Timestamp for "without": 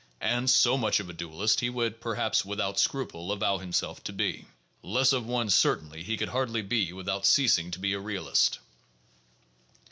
2.43-2.79, 6.91-7.23